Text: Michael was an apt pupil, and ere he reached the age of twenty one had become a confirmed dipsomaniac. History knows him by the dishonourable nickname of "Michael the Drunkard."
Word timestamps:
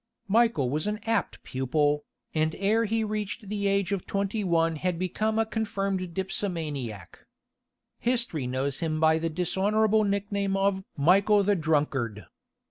Michael 0.27 0.67
was 0.71 0.87
an 0.87 0.97
apt 1.03 1.43
pupil, 1.43 2.05
and 2.33 2.55
ere 2.57 2.85
he 2.85 3.03
reached 3.03 3.49
the 3.49 3.67
age 3.67 3.91
of 3.91 4.07
twenty 4.07 4.43
one 4.43 4.77
had 4.77 4.97
become 4.97 5.37
a 5.37 5.45
confirmed 5.45 6.15
dipsomaniac. 6.15 7.27
History 7.99 8.47
knows 8.47 8.79
him 8.79 8.99
by 8.99 9.19
the 9.19 9.29
dishonourable 9.29 10.03
nickname 10.03 10.57
of 10.57 10.83
"Michael 10.97 11.43
the 11.43 11.55
Drunkard." 11.55 12.25